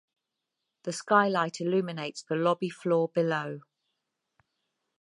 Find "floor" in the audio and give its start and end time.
2.71-3.09